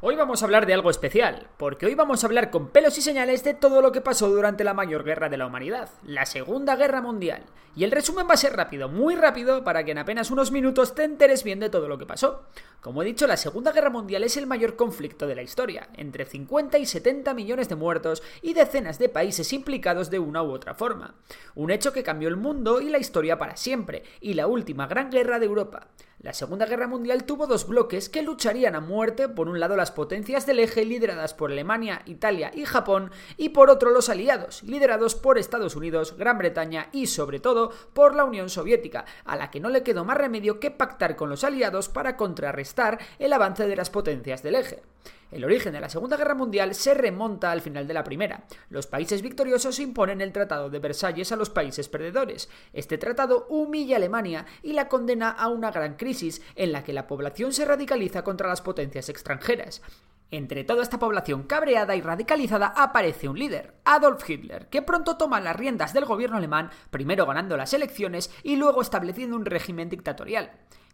Hoy 0.00 0.14
vamos 0.14 0.40
a 0.40 0.44
hablar 0.44 0.64
de 0.64 0.74
algo 0.74 0.90
especial, 0.90 1.48
porque 1.56 1.86
hoy 1.86 1.96
vamos 1.96 2.22
a 2.22 2.28
hablar 2.28 2.50
con 2.50 2.68
pelos 2.68 2.96
y 2.98 3.02
señales 3.02 3.42
de 3.42 3.52
todo 3.52 3.82
lo 3.82 3.90
que 3.90 4.00
pasó 4.00 4.28
durante 4.28 4.62
la 4.62 4.72
mayor 4.72 5.02
guerra 5.02 5.28
de 5.28 5.36
la 5.36 5.46
humanidad, 5.46 5.90
la 6.04 6.24
Segunda 6.24 6.76
Guerra 6.76 7.02
Mundial. 7.02 7.42
Y 7.74 7.82
el 7.82 7.90
resumen 7.90 8.28
va 8.28 8.34
a 8.34 8.36
ser 8.36 8.54
rápido, 8.54 8.88
muy 8.88 9.16
rápido, 9.16 9.64
para 9.64 9.84
que 9.84 9.90
en 9.90 9.98
apenas 9.98 10.30
unos 10.30 10.52
minutos 10.52 10.94
te 10.94 11.02
enteres 11.02 11.42
bien 11.42 11.58
de 11.58 11.68
todo 11.68 11.88
lo 11.88 11.98
que 11.98 12.06
pasó. 12.06 12.44
Como 12.80 13.02
he 13.02 13.06
dicho, 13.06 13.26
la 13.26 13.36
Segunda 13.36 13.72
Guerra 13.72 13.90
Mundial 13.90 14.22
es 14.22 14.36
el 14.36 14.46
mayor 14.46 14.76
conflicto 14.76 15.26
de 15.26 15.34
la 15.34 15.42
historia, 15.42 15.88
entre 15.94 16.26
50 16.26 16.78
y 16.78 16.86
70 16.86 17.34
millones 17.34 17.68
de 17.68 17.74
muertos 17.74 18.22
y 18.40 18.54
decenas 18.54 19.00
de 19.00 19.08
países 19.08 19.52
implicados 19.52 20.10
de 20.10 20.20
una 20.20 20.44
u 20.44 20.52
otra 20.52 20.74
forma. 20.74 21.16
Un 21.56 21.72
hecho 21.72 21.92
que 21.92 22.04
cambió 22.04 22.28
el 22.28 22.36
mundo 22.36 22.80
y 22.80 22.88
la 22.88 22.98
historia 22.98 23.36
para 23.36 23.56
siempre, 23.56 24.04
y 24.20 24.34
la 24.34 24.46
última 24.46 24.86
gran 24.86 25.10
guerra 25.10 25.40
de 25.40 25.46
Europa. 25.46 25.88
La 26.20 26.32
Segunda 26.32 26.66
Guerra 26.66 26.88
Mundial 26.88 27.22
tuvo 27.22 27.46
dos 27.46 27.68
bloques 27.68 28.08
que 28.08 28.22
lucharían 28.22 28.74
a 28.74 28.80
muerte, 28.80 29.28
por 29.28 29.48
un 29.48 29.60
lado 29.60 29.76
las 29.76 29.92
potencias 29.92 30.46
del 30.46 30.58
eje 30.58 30.84
lideradas 30.84 31.32
por 31.32 31.52
Alemania, 31.52 32.02
Italia 32.06 32.50
y 32.52 32.64
Japón, 32.64 33.12
y 33.36 33.50
por 33.50 33.70
otro 33.70 33.90
los 33.90 34.08
aliados, 34.08 34.64
liderados 34.64 35.14
por 35.14 35.38
Estados 35.38 35.76
Unidos, 35.76 36.16
Gran 36.18 36.36
Bretaña 36.36 36.88
y 36.90 37.06
sobre 37.06 37.38
todo 37.38 37.70
por 37.92 38.16
la 38.16 38.24
Unión 38.24 38.50
Soviética, 38.50 39.04
a 39.24 39.36
la 39.36 39.52
que 39.52 39.60
no 39.60 39.68
le 39.68 39.84
quedó 39.84 40.04
más 40.04 40.18
remedio 40.18 40.58
que 40.58 40.72
pactar 40.72 41.14
con 41.14 41.30
los 41.30 41.44
aliados 41.44 41.88
para 41.88 42.16
contrarrestar 42.16 42.98
el 43.20 43.32
avance 43.32 43.68
de 43.68 43.76
las 43.76 43.88
potencias 43.88 44.42
del 44.42 44.56
eje. 44.56 44.82
El 45.30 45.44
origen 45.44 45.74
de 45.74 45.80
la 45.80 45.90
Segunda 45.90 46.16
Guerra 46.16 46.34
Mundial 46.34 46.74
se 46.74 46.94
remonta 46.94 47.50
al 47.50 47.60
final 47.60 47.86
de 47.86 47.92
la 47.92 48.02
Primera. 48.02 48.44
Los 48.70 48.86
países 48.86 49.20
victoriosos 49.20 49.78
imponen 49.78 50.22
el 50.22 50.32
Tratado 50.32 50.70
de 50.70 50.78
Versalles 50.78 51.32
a 51.32 51.36
los 51.36 51.50
países 51.50 51.88
perdedores. 51.90 52.48
Este 52.72 52.96
tratado 52.96 53.46
humilla 53.50 53.96
a 53.96 53.98
Alemania 53.98 54.46
y 54.62 54.72
la 54.72 54.88
condena 54.88 55.30
a 55.30 55.48
una 55.48 55.70
gran 55.70 55.96
crisis 55.96 56.40
en 56.56 56.72
la 56.72 56.82
que 56.82 56.94
la 56.94 57.06
población 57.06 57.52
se 57.52 57.66
radicaliza 57.66 58.24
contra 58.24 58.48
las 58.48 58.62
potencias 58.62 59.10
extranjeras. 59.10 59.82
Entre 60.30 60.62
toda 60.62 60.82
esta 60.82 60.98
población 60.98 61.44
cabreada 61.44 61.96
y 61.96 62.02
radicalizada 62.02 62.66
aparece 62.76 63.30
un 63.30 63.38
líder, 63.38 63.74
Adolf 63.84 64.28
Hitler, 64.28 64.68
que 64.68 64.82
pronto 64.82 65.16
toma 65.16 65.40
las 65.40 65.56
riendas 65.56 65.94
del 65.94 66.04
gobierno 66.04 66.36
alemán, 66.36 66.70
primero 66.90 67.24
ganando 67.24 67.56
las 67.56 67.72
elecciones 67.72 68.30
y 68.42 68.56
luego 68.56 68.82
estableciendo 68.82 69.36
un 69.36 69.46
régimen 69.46 69.88
dictatorial. 69.88 70.52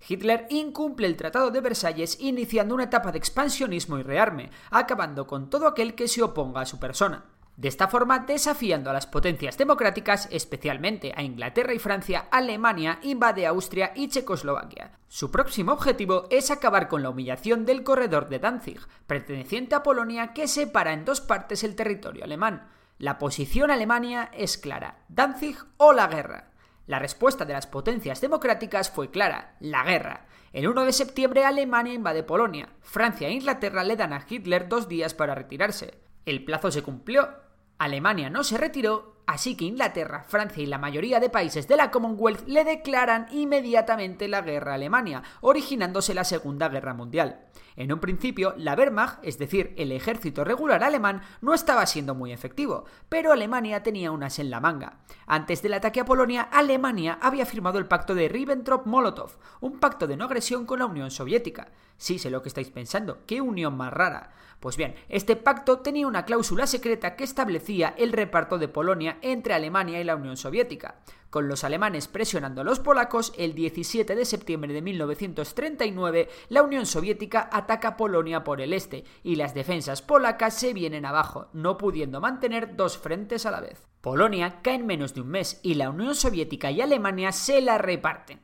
Hitler 0.09 0.47
incumple 0.51 1.09
el 1.09 1.17
Tratado 1.17 1.51
de 1.51 1.61
Versalles 1.61 2.19
iniciando 2.21 2.75
una 2.77 2.85
etapa 2.85 3.11
de 3.11 3.19
expansionismo 3.19 3.99
y 3.99 4.05
rearme, 4.05 4.51
acabando 4.71 5.27
con 5.27 5.51
todo 5.51 5.67
aquel 5.67 5.97
que 5.97 6.07
se 6.07 6.23
oponga 6.23 6.61
a 6.61 6.67
su 6.67 6.79
persona. 6.79 7.25
De 7.57 7.69
esta 7.69 7.87
forma, 7.87 8.19
desafiando 8.19 8.91
a 8.91 8.93
las 8.93 9.07
potencias 9.07 9.57
democráticas, 9.57 10.29
especialmente 10.33 11.13
a 11.17 11.23
Inglaterra 11.23 11.73
y 11.73 11.79
Francia, 11.79 12.27
Alemania 12.33 12.99
invade 13.03 13.47
Austria 13.47 13.93
y 13.95 14.09
Checoslovaquia. 14.09 14.99
Su 15.07 15.31
próximo 15.31 15.73
objetivo 15.73 16.27
es 16.31 16.51
acabar 16.51 16.89
con 16.89 17.05
la 17.05 17.11
humillación 17.11 17.65
del 17.65 17.85
corredor 17.85 18.29
de 18.29 18.41
Danzig, 18.41 18.81
perteneciente 19.07 19.77
a 19.77 19.85
Polonia 19.85 20.33
que 20.33 20.49
separa 20.49 20.93
en 20.93 21.05
dos 21.05 21.21
partes 21.21 21.63
el 21.63 21.77
territorio 21.77 22.25
alemán. 22.25 22.67
La 22.99 23.19
posición 23.19 23.71
alemania 23.71 24.31
es 24.33 24.59
clara, 24.59 24.99
Danzig 25.09 25.57
o 25.77 25.93
la 25.93 26.09
guerra. 26.09 26.51
La 26.87 26.99
respuesta 26.99 27.45
de 27.45 27.53
las 27.53 27.69
potencias 27.69 28.21
democráticas 28.21 28.91
fue 28.91 29.11
clara, 29.11 29.55
la 29.61 29.85
guerra. 29.85 30.27
El 30.53 30.69
1 30.69 30.85
de 30.85 30.93
septiembre 30.93 31.45
Alemania 31.45 31.95
invade 31.95 32.25
Polonia. 32.25 32.69
Francia 32.81 33.29
e 33.29 33.33
Inglaterra 33.33 33.85
le 33.85 33.97
dan 33.97 34.13
a 34.13 34.27
Hitler 34.29 34.69
dos 34.69 34.89
días 34.89 35.15
para 35.15 35.35
retirarse. 35.35 35.99
El 36.27 36.45
plazo 36.45 36.71
se 36.71 36.83
cumplió. 36.83 37.44
Alemania 37.79 38.31
no 38.31 38.45
se 38.45 38.59
retiró, 38.59 39.17
así 39.27 39.57
que 39.57 39.65
Inglaterra, 39.65 40.25
Francia 40.27 40.63
y 40.63 40.67
la 40.67 40.79
mayoría 40.79 41.21
de 41.21 41.31
países 41.31 41.67
de 41.69 41.77
la 41.77 41.91
Commonwealth 41.91 42.47
le 42.47 42.65
declaran 42.65 43.27
inmediatamente 43.31 44.29
la 44.29 44.43
guerra 44.43 44.73
a 44.73 44.75
Alemania, 44.77 45.23
originándose 45.41 46.15
la 46.15 46.25
Segunda 46.25 46.69
Guerra 46.69 46.95
Mundial. 46.95 47.44
En 47.77 47.93
un 47.93 47.99
principio, 47.99 48.55
la 48.57 48.75
Wehrmacht, 48.75 49.19
es 49.23 49.39
decir, 49.39 49.75
el 49.77 49.91
ejército 49.91 50.45
regular 50.45 50.85
alemán, 50.85 51.23
no 51.41 51.55
estaba 51.55 51.87
siendo 51.87 52.15
muy 52.15 52.33
efectivo, 52.33 52.85
pero 53.09 53.33
Alemania 53.33 53.83
tenía 53.83 54.13
unas 54.13 54.39
en 54.39 54.51
la 54.51 54.61
manga. 54.61 54.99
Antes 55.27 55.61
del 55.61 55.75
ataque 55.75 56.01
a 56.01 56.05
Polonia, 56.05 56.43
Alemania 56.43 57.19
había 57.21 57.47
firmado 57.47 57.79
el 57.79 57.87
pacto 57.87 58.15
de 58.15 58.31
Ribbentrop-Molotov, 58.31 59.31
un 59.61 59.81
pacto 59.81 60.07
de 60.07 60.17
no 60.17 60.27
agresión 60.27 60.67
con 60.67 60.79
la 60.79 60.87
Unión 60.87 61.11
Soviética. 61.11 61.69
Sí, 61.97 62.19
sé 62.19 62.31
lo 62.31 62.43
que 62.43 62.49
estáis 62.49 62.71
pensando, 62.71 63.19
qué 63.27 63.41
unión 63.41 63.77
más 63.77 63.93
rara. 63.93 64.31
Pues 64.61 64.77
bien, 64.77 64.95
este 65.09 65.37
pacto 65.37 65.81
tenía 65.81 66.07
una 66.07 66.25
cláusula 66.25 66.67
secreta 66.67 67.17
que 67.17 67.25
establecía 67.25 67.95
el 67.99 68.13
reparto 68.13 68.57
de 68.57 68.69
Polonia 68.69 69.19
entre 69.21 69.53
Alemania 69.53 70.01
y 70.01 70.05
la 70.05 70.17
Unión 70.17 70.37
Soviética. 70.37 70.97
Con 71.35 71.49
los 71.49 71.65
alemanes 71.65 72.07
presionando 72.07 72.61
a 72.61 72.65
los 72.65 72.79
polacos, 72.79 73.33
el 73.37 73.57
17 73.57 74.15
de 74.15 74.25
septiembre 74.25 74.73
de 74.73 74.83
1939 74.83 76.29
la 76.49 76.63
Unión 76.63 76.87
Soviética 76.87 77.51
ataca 77.51 77.97
Polonia 77.97 78.45
por 78.45 78.61
el 78.61 78.73
este 78.73 79.03
y 79.25 79.35
las 79.35 79.53
defensas 79.53 80.01
polacas 80.01 80.55
se 80.55 80.73
vienen 80.73 81.05
abajo, 81.05 81.49
no 81.53 81.77
pudiendo 81.77 82.21
mantener 82.21 82.77
dos 82.77 82.99
frentes 82.99 83.47
a 83.47 83.51
la 83.51 83.61
vez. 83.61 83.89
Polonia 84.01 84.61
cae 84.63 84.77
en 84.77 84.87
menos 84.87 85.13
de 85.15 85.23
un 85.23 85.29
mes 85.31 85.59
y 85.65 85.75
la 85.75 85.91
Unión 85.91 86.15
Soviética 86.15 86.71
y 86.71 86.81
Alemania 86.81 87.33
se 87.33 87.61
la 87.61 87.79
reparten. 87.79 88.39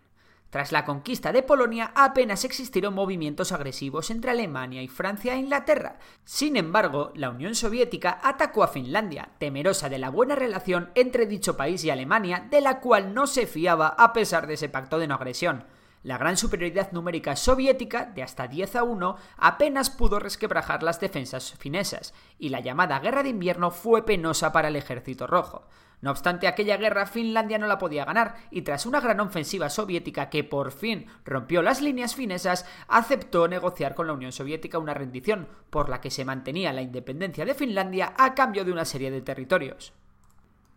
Tras 0.50 0.72
la 0.72 0.84
conquista 0.84 1.32
de 1.32 1.44
Polonia 1.44 1.92
apenas 1.94 2.44
existieron 2.44 2.92
movimientos 2.92 3.52
agresivos 3.52 4.10
entre 4.10 4.32
Alemania 4.32 4.82
y 4.82 4.88
Francia 4.88 5.34
e 5.34 5.38
Inglaterra. 5.38 5.98
Sin 6.24 6.56
embargo, 6.56 7.12
la 7.14 7.30
Unión 7.30 7.54
Soviética 7.54 8.18
atacó 8.20 8.64
a 8.64 8.68
Finlandia, 8.68 9.30
temerosa 9.38 9.88
de 9.88 9.98
la 9.98 10.10
buena 10.10 10.34
relación 10.34 10.90
entre 10.96 11.26
dicho 11.26 11.56
país 11.56 11.84
y 11.84 11.90
Alemania, 11.90 12.48
de 12.50 12.60
la 12.60 12.80
cual 12.80 13.14
no 13.14 13.28
se 13.28 13.46
fiaba 13.46 13.88
a 13.96 14.12
pesar 14.12 14.48
de 14.48 14.54
ese 14.54 14.68
pacto 14.68 14.98
de 14.98 15.06
no 15.06 15.14
agresión. 15.14 15.64
La 16.02 16.18
gran 16.18 16.36
superioridad 16.36 16.92
numérica 16.92 17.36
soviética, 17.36 18.06
de 18.06 18.22
hasta 18.22 18.48
10 18.48 18.76
a 18.76 18.82
1, 18.82 19.16
apenas 19.36 19.90
pudo 19.90 20.18
resquebrajar 20.18 20.82
las 20.82 20.98
defensas 20.98 21.52
finesas, 21.58 22.12
y 22.38 22.48
la 22.48 22.60
llamada 22.60 22.98
Guerra 23.00 23.22
de 23.22 23.28
Invierno 23.28 23.70
fue 23.70 24.04
penosa 24.04 24.50
para 24.50 24.68
el 24.68 24.76
ejército 24.76 25.26
rojo. 25.26 25.68
No 26.02 26.10
obstante, 26.10 26.46
aquella 26.46 26.78
guerra 26.78 27.04
Finlandia 27.06 27.58
no 27.58 27.66
la 27.66 27.78
podía 27.78 28.04
ganar, 28.04 28.36
y 28.50 28.62
tras 28.62 28.86
una 28.86 29.00
gran 29.00 29.20
ofensiva 29.20 29.68
soviética 29.68 30.30
que 30.30 30.44
por 30.44 30.72
fin 30.72 31.06
rompió 31.24 31.60
las 31.62 31.82
líneas 31.82 32.14
finesas, 32.14 32.66
aceptó 32.88 33.48
negociar 33.48 33.94
con 33.94 34.06
la 34.06 34.14
Unión 34.14 34.32
Soviética 34.32 34.78
una 34.78 34.94
rendición, 34.94 35.48
por 35.68 35.90
la 35.90 36.00
que 36.00 36.10
se 36.10 36.24
mantenía 36.24 36.72
la 36.72 36.82
independencia 36.82 37.44
de 37.44 37.54
Finlandia 37.54 38.14
a 38.16 38.34
cambio 38.34 38.64
de 38.64 38.72
una 38.72 38.86
serie 38.86 39.10
de 39.10 39.20
territorios. 39.20 39.92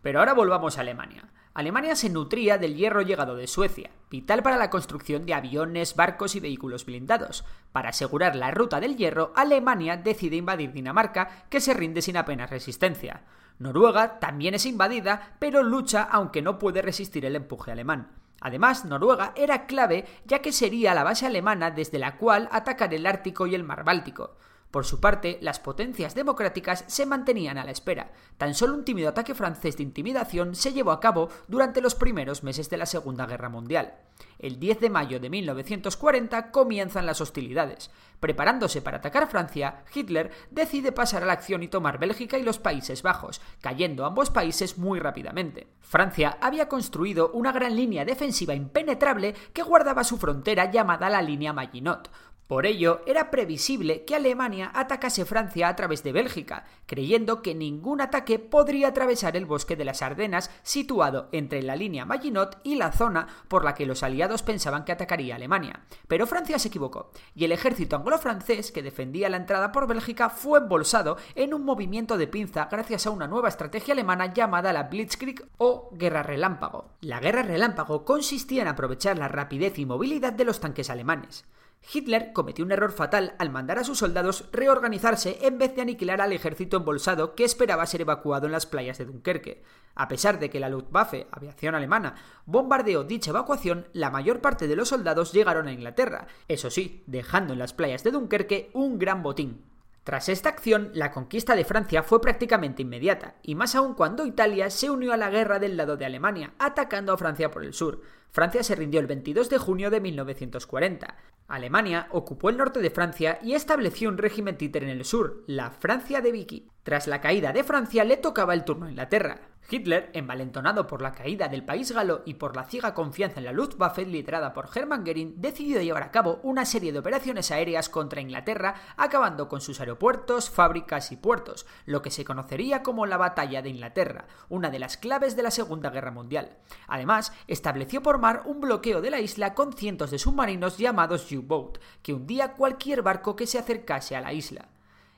Pero 0.02 0.18
ahora 0.18 0.34
volvamos 0.34 0.76
a 0.76 0.82
Alemania. 0.82 1.30
Alemania 1.54 1.94
se 1.94 2.10
nutría 2.10 2.58
del 2.58 2.74
hierro 2.74 3.00
llegado 3.00 3.36
de 3.36 3.46
Suecia, 3.46 3.90
vital 4.10 4.42
para 4.42 4.56
la 4.56 4.68
construcción 4.68 5.24
de 5.24 5.34
aviones, 5.34 5.94
barcos 5.94 6.34
y 6.34 6.40
vehículos 6.40 6.84
blindados. 6.84 7.44
Para 7.72 7.90
asegurar 7.90 8.34
la 8.36 8.50
ruta 8.50 8.80
del 8.80 8.96
hierro, 8.96 9.32
Alemania 9.36 9.96
decide 9.96 10.36
invadir 10.36 10.72
Dinamarca, 10.72 11.46
que 11.48 11.60
se 11.60 11.72
rinde 11.72 12.02
sin 12.02 12.16
apenas 12.16 12.50
resistencia. 12.50 13.22
Noruega 13.58 14.18
también 14.18 14.54
es 14.54 14.66
invadida, 14.66 15.36
pero 15.38 15.62
lucha 15.62 16.02
aunque 16.02 16.42
no 16.42 16.58
puede 16.58 16.82
resistir 16.82 17.24
el 17.24 17.36
empuje 17.36 17.70
alemán. 17.72 18.10
Además, 18.40 18.84
Noruega 18.84 19.32
era 19.36 19.66
clave 19.66 20.04
ya 20.26 20.40
que 20.40 20.52
sería 20.52 20.94
la 20.94 21.04
base 21.04 21.26
alemana 21.26 21.70
desde 21.70 21.98
la 21.98 22.16
cual 22.16 22.48
atacar 22.52 22.92
el 22.92 23.06
Ártico 23.06 23.46
y 23.46 23.54
el 23.54 23.64
Mar 23.64 23.84
Báltico. 23.84 24.36
Por 24.74 24.86
su 24.86 24.98
parte, 24.98 25.38
las 25.40 25.60
potencias 25.60 26.16
democráticas 26.16 26.82
se 26.88 27.06
mantenían 27.06 27.58
a 27.58 27.64
la 27.64 27.70
espera. 27.70 28.10
Tan 28.38 28.54
solo 28.54 28.74
un 28.74 28.84
tímido 28.84 29.08
ataque 29.08 29.32
francés 29.32 29.76
de 29.76 29.84
intimidación 29.84 30.56
se 30.56 30.72
llevó 30.72 30.90
a 30.90 30.98
cabo 30.98 31.28
durante 31.46 31.80
los 31.80 31.94
primeros 31.94 32.42
meses 32.42 32.68
de 32.70 32.78
la 32.78 32.86
Segunda 32.86 33.24
Guerra 33.24 33.48
Mundial. 33.48 33.94
El 34.40 34.58
10 34.58 34.80
de 34.80 34.90
mayo 34.90 35.20
de 35.20 35.30
1940 35.30 36.50
comienzan 36.50 37.06
las 37.06 37.20
hostilidades. 37.20 37.92
Preparándose 38.18 38.82
para 38.82 38.96
atacar 38.96 39.28
Francia, 39.28 39.84
Hitler 39.94 40.32
decide 40.50 40.90
pasar 40.90 41.22
a 41.22 41.26
la 41.26 41.34
acción 41.34 41.62
y 41.62 41.68
tomar 41.68 41.98
Bélgica 41.98 42.36
y 42.36 42.42
los 42.42 42.58
Países 42.58 43.02
Bajos, 43.02 43.40
cayendo 43.60 44.04
ambos 44.04 44.30
países 44.30 44.76
muy 44.76 44.98
rápidamente. 44.98 45.68
Francia 45.80 46.36
había 46.40 46.68
construido 46.68 47.30
una 47.30 47.52
gran 47.52 47.76
línea 47.76 48.04
defensiva 48.04 48.54
impenetrable 48.54 49.34
que 49.52 49.62
guardaba 49.62 50.02
su 50.02 50.18
frontera 50.18 50.70
llamada 50.70 51.10
la 51.10 51.22
línea 51.22 51.52
Maginot, 51.52 52.10
Por 52.46 52.66
ello, 52.66 53.00
era 53.06 53.30
previsible 53.30 54.04
que 54.04 54.14
Alemania 54.14 54.70
atacase 54.74 55.24
Francia 55.24 55.68
a 55.68 55.76
través 55.76 56.02
de 56.02 56.12
Bélgica, 56.12 56.66
creyendo 56.84 57.40
que 57.40 57.54
ningún 57.54 58.02
ataque 58.02 58.38
podría 58.38 58.88
atravesar 58.88 59.34
el 59.34 59.46
bosque 59.46 59.76
de 59.76 59.86
las 59.86 60.02
Ardenas 60.02 60.50
situado 60.62 61.28
entre 61.32 61.62
la 61.62 61.74
línea 61.74 62.04
Maginot 62.04 62.60
y 62.62 62.74
la 62.74 62.92
zona 62.92 63.28
por 63.48 63.64
la 63.64 63.74
que 63.74 63.86
los 63.86 64.02
aliados 64.02 64.42
pensaban 64.42 64.84
que 64.84 64.92
atacaría 64.92 65.36
Alemania. 65.36 65.84
Pero 66.06 66.26
Francia 66.26 66.58
se 66.58 66.68
equivocó, 66.68 67.10
y 67.34 67.46
el 67.46 67.52
ejército 67.52 67.96
anglo-francés 67.96 68.72
que 68.72 68.82
defendía 68.82 69.30
la 69.30 69.38
entrada 69.38 69.72
por 69.72 69.86
Bélgica 69.86 70.28
fue 70.28 70.58
embolsado 70.58 71.16
en 71.34 71.54
un 71.54 71.64
movimiento 71.64 72.18
de 72.18 72.26
pinza 72.26 72.68
gracias 72.70 73.06
a 73.06 73.10
una 73.10 73.26
nueva 73.26 73.48
estrategia 73.48 73.92
alemana 73.92 74.34
llamada 74.34 74.74
la 74.74 74.84
Blitzkrieg 74.84 75.48
o 75.56 75.88
Guerra 75.92 76.22
Relámpago. 76.22 76.90
La 77.00 77.20
Guerra 77.20 77.42
Relámpago 77.42 78.04
consistía 78.04 78.60
en 78.60 78.68
aprovechar 78.68 79.16
la 79.16 79.28
rapidez 79.28 79.78
y 79.78 79.86
movilidad 79.86 80.34
de 80.34 80.44
los 80.44 80.60
tanques 80.60 80.90
alemanes. 80.90 81.46
Hitler 81.92 82.32
cometió 82.32 82.64
un 82.64 82.72
error 82.72 82.92
fatal 82.92 83.34
al 83.38 83.50
mandar 83.50 83.78
a 83.78 83.84
sus 83.84 83.98
soldados 83.98 84.48
reorganizarse 84.52 85.38
en 85.42 85.58
vez 85.58 85.74
de 85.74 85.82
aniquilar 85.82 86.20
al 86.20 86.32
ejército 86.32 86.76
embolsado 86.76 87.34
que 87.34 87.44
esperaba 87.44 87.86
ser 87.86 88.00
evacuado 88.00 88.46
en 88.46 88.52
las 88.52 88.66
playas 88.66 88.98
de 88.98 89.04
Dunkerque. 89.04 89.62
A 89.94 90.08
pesar 90.08 90.38
de 90.38 90.50
que 90.50 90.60
la 90.60 90.68
Luftwaffe, 90.68 91.26
aviación 91.30 91.74
alemana, 91.74 92.14
bombardeó 92.46 93.04
dicha 93.04 93.30
evacuación, 93.30 93.86
la 93.92 94.10
mayor 94.10 94.40
parte 94.40 94.66
de 94.66 94.76
los 94.76 94.88
soldados 94.88 95.32
llegaron 95.32 95.68
a 95.68 95.72
Inglaterra, 95.72 96.26
eso 96.48 96.70
sí, 96.70 97.02
dejando 97.06 97.52
en 97.52 97.58
las 97.58 97.74
playas 97.74 98.02
de 98.02 98.10
Dunkerque 98.10 98.70
un 98.72 98.98
gran 98.98 99.22
botín. 99.22 99.64
Tras 100.04 100.28
esta 100.28 100.50
acción, 100.50 100.90
la 100.92 101.12
conquista 101.12 101.56
de 101.56 101.64
Francia 101.64 102.02
fue 102.02 102.20
prácticamente 102.20 102.82
inmediata, 102.82 103.36
y 103.42 103.54
más 103.54 103.74
aún 103.74 103.94
cuando 103.94 104.26
Italia 104.26 104.68
se 104.68 104.90
unió 104.90 105.14
a 105.14 105.16
la 105.16 105.30
guerra 105.30 105.58
del 105.58 105.78
lado 105.78 105.96
de 105.96 106.04
Alemania, 106.04 106.52
atacando 106.58 107.14
a 107.14 107.16
Francia 107.16 107.50
por 107.50 107.64
el 107.64 107.72
sur. 107.72 108.02
Francia 108.30 108.62
se 108.62 108.74
rindió 108.74 109.00
el 109.00 109.06
22 109.06 109.48
de 109.48 109.56
junio 109.56 109.88
de 109.90 110.00
1940. 110.00 111.16
Alemania 111.46 112.08
ocupó 112.10 112.50
el 112.50 112.56
norte 112.56 112.80
de 112.80 112.90
Francia 112.90 113.38
y 113.42 113.54
estableció 113.54 114.08
un 114.08 114.18
régimen 114.18 114.56
títere 114.56 114.90
en 114.90 114.98
el 114.98 115.04
sur, 115.04 115.44
la 115.46 115.70
Francia 115.70 116.20
de 116.20 116.32
Vichy. 116.32 116.68
Tras 116.82 117.06
la 117.06 117.20
caída 117.20 117.52
de 117.52 117.64
Francia 117.64 118.04
le 118.04 118.16
tocaba 118.16 118.54
el 118.54 118.64
turno 118.64 118.86
a 118.86 118.90
Inglaterra. 118.90 119.53
Hitler, 119.70 120.10
envalentonado 120.12 120.86
por 120.86 121.00
la 121.00 121.12
caída 121.12 121.48
del 121.48 121.64
país 121.64 121.92
galo 121.92 122.22
y 122.26 122.34
por 122.34 122.54
la 122.54 122.64
ciega 122.64 122.92
confianza 122.92 123.38
en 123.38 123.46
la 123.46 123.52
Luftwaffe 123.52 124.04
liderada 124.04 124.52
por 124.52 124.68
Hermann 124.74 125.04
Göring, 125.04 125.40
decidió 125.40 125.80
llevar 125.80 126.02
a 126.02 126.10
cabo 126.10 126.40
una 126.42 126.64
serie 126.64 126.92
de 126.92 126.98
operaciones 126.98 127.50
aéreas 127.50 127.88
contra 127.88 128.20
Inglaterra, 128.20 128.74
acabando 128.96 129.48
con 129.48 129.60
sus 129.60 129.80
aeropuertos, 129.80 130.50
fábricas 130.50 131.12
y 131.12 131.16
puertos, 131.16 131.66
lo 131.86 132.02
que 132.02 132.10
se 132.10 132.24
conocería 132.24 132.82
como 132.82 133.06
la 133.06 133.16
Batalla 133.16 133.62
de 133.62 133.70
Inglaterra, 133.70 134.26
una 134.48 134.70
de 134.70 134.78
las 134.78 134.96
claves 134.96 135.36
de 135.36 135.42
la 135.42 135.50
Segunda 135.50 135.90
Guerra 135.90 136.10
Mundial. 136.10 136.58
Además, 136.86 137.32
estableció 137.46 138.02
por 138.02 138.18
mar 138.18 138.42
un 138.44 138.60
bloqueo 138.60 139.00
de 139.00 139.10
la 139.10 139.20
isla 139.20 139.54
con 139.54 139.72
cientos 139.72 140.10
de 140.10 140.18
submarinos 140.18 140.78
llamados 140.78 141.30
U-Boat, 141.32 141.78
que 142.02 142.12
hundía 142.12 142.52
cualquier 142.52 143.02
barco 143.02 143.34
que 143.36 143.46
se 143.46 143.58
acercase 143.58 144.14
a 144.16 144.20
la 144.20 144.32
isla. 144.32 144.73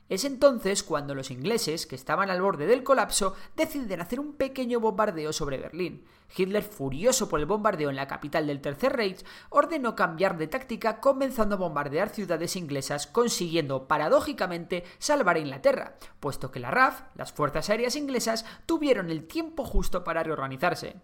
Es 0.09 0.23
entonces 0.23 0.83
cuando 0.83 1.13
los 1.15 1.31
ingleses, 1.31 1.85
que 1.85 1.95
estaban 1.95 2.29
al 2.29 2.41
borde 2.41 2.65
del 2.65 2.83
colapso, 2.83 3.35
deciden 3.57 3.99
hacer 3.99 4.21
un 4.21 4.33
pequeño 4.33 4.79
bombardeo 4.79 5.33
sobre 5.33 5.57
Berlín. 5.57 6.05
Hitler, 6.35 6.63
furioso 6.63 7.27
por 7.27 7.39
el 7.39 7.45
bombardeo 7.45 7.89
en 7.89 7.97
la 7.97 8.07
capital 8.07 8.47
del 8.47 8.61
Tercer 8.61 8.93
Reich, 8.93 9.25
ordenó 9.49 9.95
cambiar 9.95 10.37
de 10.37 10.47
táctica 10.47 11.01
comenzando 11.01 11.55
a 11.55 11.59
bombardear 11.59 12.09
ciudades 12.09 12.55
inglesas, 12.55 13.07
consiguiendo 13.07 13.87
paradójicamente 13.87 14.85
salvar 14.97 15.35
a 15.35 15.39
Inglaterra, 15.39 15.97
puesto 16.19 16.51
que 16.51 16.59
la 16.59 16.71
RAF, 16.71 17.01
las 17.15 17.33
fuerzas 17.33 17.69
aéreas 17.69 17.95
inglesas, 17.95 18.45
tuvieron 18.65 19.09
el 19.09 19.27
tiempo 19.27 19.65
justo 19.65 20.03
para 20.05 20.23
reorganizarse. 20.23 20.95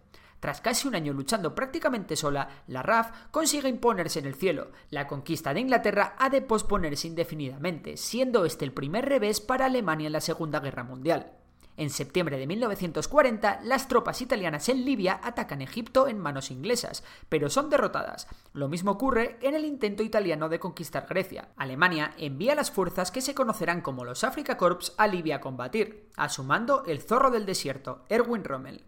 Tras 0.43 0.59
casi 0.59 0.89
un 0.89 0.95
año 0.95 1.13
luchando 1.13 1.55
prácticamente 1.55 2.17
sola, 2.17 2.49
la 2.67 2.83
RAF 2.83 3.29
consigue 3.31 3.69
imponerse 3.69 4.19
en 4.19 4.25
el 4.25 4.35
cielo. 4.35 4.71
La 4.89 5.07
conquista 5.07 5.53
de 5.53 5.61
Inglaterra 5.61 6.17
ha 6.19 6.29
de 6.29 6.41
posponerse 6.41 7.07
indefinidamente, 7.07 7.95
siendo 7.95 8.43
este 8.43 8.65
el 8.65 8.73
primer 8.73 9.05
revés 9.05 9.39
para 9.39 9.67
Alemania 9.67 10.07
en 10.07 10.11
la 10.11 10.19
Segunda 10.19 10.59
Guerra 10.59 10.83
Mundial. 10.83 11.31
En 11.77 11.89
septiembre 11.89 12.37
de 12.37 12.45
1940, 12.45 13.61
las 13.63 13.87
tropas 13.87 14.21
italianas 14.21 14.67
en 14.67 14.83
Libia 14.83 15.21
atacan 15.23 15.61
Egipto 15.61 16.09
en 16.09 16.19
manos 16.19 16.51
inglesas, 16.51 17.05
pero 17.29 17.49
son 17.49 17.69
derrotadas. 17.69 18.27
Lo 18.51 18.67
mismo 18.67 18.91
ocurre 18.91 19.37
en 19.41 19.55
el 19.55 19.63
intento 19.63 20.03
italiano 20.03 20.49
de 20.49 20.59
conquistar 20.59 21.07
Grecia. 21.07 21.53
Alemania 21.55 22.15
envía 22.17 22.53
las 22.53 22.69
fuerzas 22.69 23.11
que 23.11 23.21
se 23.21 23.33
conocerán 23.33 23.79
como 23.79 24.03
los 24.03 24.25
Afrika 24.25 24.57
Corps 24.57 24.93
a 24.97 25.07
Libia 25.07 25.37
a 25.37 25.41
combatir, 25.41 26.09
asumando 26.17 26.83
el 26.85 27.01
zorro 27.01 27.31
del 27.31 27.45
desierto, 27.45 28.03
Erwin 28.09 28.43
Rommel. 28.43 28.83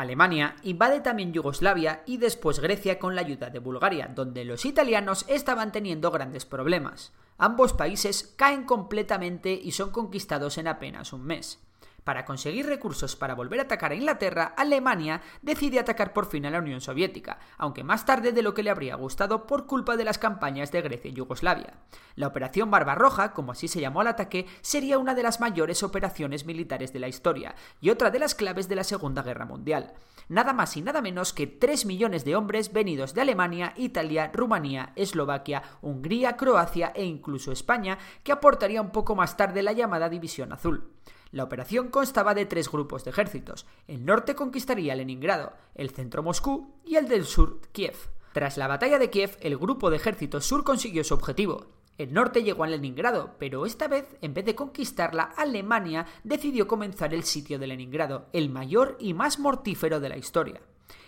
Alemania 0.00 0.56
invade 0.62 1.00
también 1.00 1.32
Yugoslavia 1.32 2.02
y 2.06 2.16
después 2.16 2.60
Grecia 2.60 2.98
con 2.98 3.14
la 3.14 3.20
ayuda 3.20 3.50
de 3.50 3.58
Bulgaria, 3.58 4.10
donde 4.14 4.44
los 4.44 4.64
italianos 4.64 5.24
estaban 5.28 5.72
teniendo 5.72 6.10
grandes 6.10 6.46
problemas. 6.46 7.12
Ambos 7.38 7.72
países 7.72 8.34
caen 8.36 8.64
completamente 8.64 9.52
y 9.52 9.72
son 9.72 9.90
conquistados 9.90 10.58
en 10.58 10.68
apenas 10.68 11.12
un 11.12 11.24
mes. 11.24 11.58
Para 12.04 12.24
conseguir 12.24 12.66
recursos 12.66 13.16
para 13.16 13.34
volver 13.34 13.60
a 13.60 13.64
atacar 13.64 13.92
a 13.92 13.94
Inglaterra, 13.94 14.54
Alemania 14.56 15.20
decide 15.42 15.78
atacar 15.78 16.12
por 16.12 16.26
fin 16.26 16.46
a 16.46 16.50
la 16.50 16.58
Unión 16.58 16.80
Soviética, 16.80 17.38
aunque 17.58 17.84
más 17.84 18.06
tarde 18.06 18.32
de 18.32 18.42
lo 18.42 18.54
que 18.54 18.62
le 18.62 18.70
habría 18.70 18.94
gustado 18.94 19.46
por 19.46 19.66
culpa 19.66 19.96
de 19.96 20.04
las 20.04 20.18
campañas 20.18 20.72
de 20.72 20.82
Grecia 20.82 21.10
y 21.10 21.14
Yugoslavia. 21.14 21.74
La 22.16 22.26
Operación 22.26 22.70
Barbarroja, 22.70 23.32
como 23.32 23.52
así 23.52 23.68
se 23.68 23.80
llamó 23.80 24.00
al 24.00 24.08
ataque, 24.08 24.46
sería 24.60 24.98
una 24.98 25.14
de 25.14 25.22
las 25.22 25.40
mayores 25.40 25.82
operaciones 25.82 26.46
militares 26.46 26.92
de 26.92 27.00
la 27.00 27.08
historia 27.08 27.54
y 27.80 27.90
otra 27.90 28.10
de 28.10 28.18
las 28.18 28.34
claves 28.34 28.68
de 28.68 28.76
la 28.76 28.84
Segunda 28.84 29.22
Guerra 29.22 29.44
Mundial. 29.44 29.92
Nada 30.28 30.52
más 30.52 30.76
y 30.76 30.82
nada 30.82 31.02
menos 31.02 31.32
que 31.32 31.48
3 31.48 31.86
millones 31.86 32.24
de 32.24 32.36
hombres 32.36 32.72
venidos 32.72 33.14
de 33.14 33.20
Alemania, 33.20 33.74
Italia, 33.76 34.30
Rumanía, 34.32 34.92
Eslovaquia, 34.94 35.62
Hungría, 35.82 36.36
Croacia 36.36 36.92
e 36.94 37.04
incluso 37.04 37.50
España, 37.50 37.98
que 38.22 38.30
aportaría 38.30 38.80
un 38.80 38.90
poco 38.90 39.16
más 39.16 39.36
tarde 39.36 39.62
la 39.62 39.72
llamada 39.72 40.08
División 40.08 40.52
Azul. 40.52 40.88
La 41.32 41.44
operación 41.44 41.88
constaba 41.88 42.34
de 42.34 42.44
tres 42.44 42.70
grupos 42.70 43.04
de 43.04 43.10
ejércitos. 43.10 43.66
El 43.86 44.04
norte 44.04 44.34
conquistaría 44.34 44.96
Leningrado, 44.96 45.52
el 45.74 45.90
centro 45.90 46.22
Moscú 46.22 46.74
y 46.84 46.96
el 46.96 47.08
del 47.08 47.24
sur 47.24 47.60
Kiev. 47.72 47.94
Tras 48.32 48.56
la 48.56 48.66
batalla 48.66 48.98
de 48.98 49.10
Kiev, 49.10 49.36
el 49.40 49.56
grupo 49.56 49.90
de 49.90 49.96
ejércitos 49.96 50.44
sur 50.44 50.64
consiguió 50.64 51.04
su 51.04 51.14
objetivo. 51.14 51.66
El 51.98 52.12
norte 52.14 52.42
llegó 52.42 52.64
a 52.64 52.66
Leningrado, 52.66 53.36
pero 53.38 53.66
esta 53.66 53.86
vez, 53.86 54.06
en 54.22 54.34
vez 54.34 54.44
de 54.44 54.54
conquistarla, 54.54 55.34
Alemania 55.36 56.06
decidió 56.24 56.66
comenzar 56.66 57.14
el 57.14 57.24
sitio 57.24 57.58
de 57.58 57.66
Leningrado, 57.66 58.26
el 58.32 58.50
mayor 58.50 58.96
y 58.98 59.14
más 59.14 59.38
mortífero 59.38 60.00
de 60.00 60.08
la 60.08 60.16
historia 60.16 60.60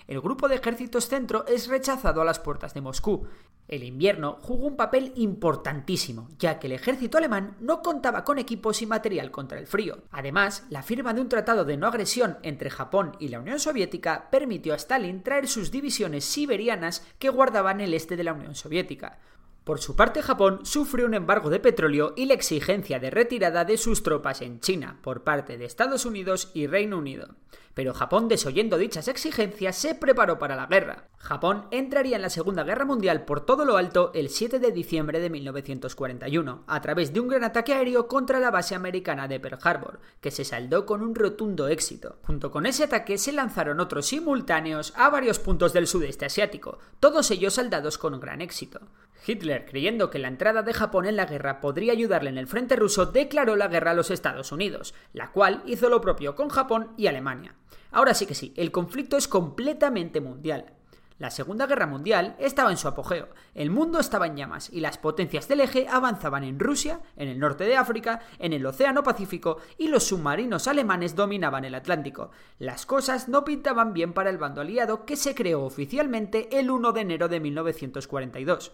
el 0.07 0.21
grupo 0.21 0.49
de 0.49 0.57
ejércitos 0.57 1.09
centro 1.09 1.47
es 1.47 1.69
rechazado 1.69 2.21
a 2.21 2.25
las 2.25 2.39
puertas 2.39 2.75
de 2.75 2.81
Moscú. 2.81 3.27
El 3.69 3.85
invierno 3.85 4.39
jugó 4.43 4.67
un 4.67 4.77
papel 4.77 5.13
importantísimo, 5.17 6.29
ya 6.39 6.59
que 6.59 6.67
el 6.67 6.73
ejército 6.73 7.17
alemán 7.17 7.57
no 7.61 7.81
contaba 7.81 8.25
con 8.25 8.39
equipos 8.39 8.83
y 8.83 8.87
material 8.87 9.31
contra 9.31 9.59
el 9.59 9.67
frío. 9.67 10.03
Además, 10.11 10.67
la 10.69 10.83
firma 10.83 11.15
de 11.15 11.21
un 11.21 11.29
tratado 11.29 11.65
de 11.65 11.77
no 11.77 11.87
agresión 11.87 12.39
entre 12.43 12.71
Japón 12.71 13.17
y 13.21 13.29
la 13.29 13.41
Unión 13.41 13.61
Soviética 13.61 14.29
permitió 14.31 14.75
a 14.75 14.77
Stalin 14.77 15.23
traer 15.23 15.49
sus 15.49 15.71
divisiones 15.71 16.25
siberianas 16.25 17.07
que 17.19 17.31
guardaban 17.31 17.81
el 17.81 17.95
este 17.95 18.17
de 18.17 18.25
la 18.25 18.33
Unión 18.33 18.55
Soviética. 18.55 19.19
Por 19.65 19.81
su 19.81 19.95
parte, 19.95 20.23
Japón 20.23 20.61
sufrió 20.65 21.07
un 21.07 21.15
embargo 21.15 21.49
de 21.49 21.61
petróleo 21.61 22.15
y 22.17 22.27
la 22.27 22.35
exigencia 22.35 22.99
de 22.99 23.11
retirada 23.11 23.65
de 23.65 23.77
sus 23.77 24.03
tropas 24.03 24.43
en 24.43 24.59
China 24.59 24.99
por 25.03 25.23
parte 25.23 25.57
de 25.57 25.67
Estados 25.67 26.05
Unidos 26.05 26.51
y 26.53 26.67
Reino 26.67 26.99
Unido. 26.99 27.37
Pero 27.75 27.95
Japón, 27.95 28.29
desoyendo 28.29 28.77
dichas 28.77 29.09
exigencias, 29.09 29.77
se 29.77 29.95
preparó 29.95 30.39
para 30.39 30.57
la 30.57 30.67
guerra. 30.67 31.09
Japón 31.17 31.67
entraría 31.71 32.17
en 32.17 32.23
la 32.23 32.29
Segunda 32.29 32.65
Guerra 32.65 32.85
Mundial 32.85 33.25
por 33.25 33.47
todo 33.47 33.65
lo 33.65 33.77
alto 33.77 34.11
el 34.15 34.29
7 34.29 34.59
de 34.59 34.73
diciembre 34.73 35.21
de 35.21 35.31
1941, 35.31 36.65
a 36.67 36.81
través 36.83 37.15
de 37.15 37.21
un 37.21 37.29
gran 37.29 37.45
ataque 37.45 37.73
aéreo 37.73 38.09
contra 38.09 38.41
la 38.41 38.51
base 38.51 38.75
americana 38.75 39.27
de 39.27 39.41
Pearl 39.41 39.59
Harbor, 39.63 40.01
que 40.21 40.31
se 40.31 40.45
saldó 40.45 40.85
con 40.85 41.03
un 41.03 41.15
rotundo 41.15 41.69
éxito. 41.69 42.19
Junto 42.25 42.51
con 42.51 42.67
ese 42.67 42.85
ataque 42.85 43.17
se 43.17 43.33
lanzaron 43.33 43.81
otros 43.81 44.07
simultáneos 44.07 44.93
a 44.97 45.09
varios 45.09 45.39
puntos 45.39 45.73
del 45.73 45.87
sudeste 45.87 46.27
asiático, 46.27 46.79
todos 47.01 47.31
ellos 47.31 47.55
saldados 47.55 47.97
con 47.97 48.13
un 48.13 48.21
gran 48.21 48.43
éxito. 48.43 48.81
Hitler, 49.27 49.67
creyendo 49.67 50.11
que 50.11 50.19
la 50.19 50.29
entrada 50.29 50.63
de 50.63 50.73
Japón 50.73 51.07
en 51.07 51.17
la 51.17 51.27
guerra 51.27 51.61
podría 51.61 51.93
ayudarle 51.93 52.31
en 52.31 52.39
el 52.39 52.47
frente 52.47 52.77
ruso, 52.77 53.07
declaró 53.07 53.57
la 53.57 53.69
guerra 53.69 53.93
a 53.93 53.95
los 53.95 54.11
Estados 54.11 54.53
Unidos, 54.53 54.95
la 55.13 55.31
cual 55.31 55.63
hizo 55.67 55.89
lo 55.89 56.01
propio 56.01 56.35
con 56.35 56.49
Japón 56.49 56.93
y 56.97 57.07
Alemania. 57.07 57.55
Ahora 57.91 58.15
sí 58.15 58.27
que 58.27 58.35
sí, 58.35 58.53
el 58.57 58.73
conflicto 58.73 59.17
es 59.17 59.29
completamente 59.29 60.21
mundial. 60.21 60.73
La 61.19 61.31
Segunda 61.31 61.69
Guerra 61.69 61.87
Mundial 61.87 62.35
estaba 62.41 62.73
en 62.73 62.77
su 62.77 62.89
apogeo, 62.89 63.29
el 63.55 63.71
mundo 63.71 64.01
estaba 64.01 64.27
en 64.27 64.35
llamas 64.35 64.71
y 64.73 64.81
las 64.81 64.99
potencias 64.99 65.47
del 65.47 65.61
eje 65.61 65.87
avanzaban 65.89 66.43
en 66.43 66.59
Rusia, 66.59 67.01
en 67.15 67.29
el 67.29 67.39
norte 67.39 67.63
de 67.63 67.77
África, 67.77 68.19
en 68.41 68.53
el 68.53 68.67
Océano 68.67 69.05
Pacífico 69.05 69.59
y 69.79 69.87
los 69.87 70.03
submarinos 70.03 70.67
alemanes 70.67 71.15
dominaban 71.15 71.65
el 71.65 71.77
Atlántico. 71.77 72.33
Las 72.59 72.87
cosas 72.87 73.29
no 73.29 73.45
pintaban 73.45 73.93
bien 73.93 74.15
para 74.15 74.31
el 74.31 74.39
bando 74.39 74.63
aliado 74.63 75.05
que 75.05 75.15
se 75.15 75.37
creó 75.37 75.63
oficialmente 75.63 76.59
el 76.59 76.73
1 76.73 76.91
de 76.91 77.01
enero 77.03 77.29
de 77.29 77.39
1942. 77.39 78.73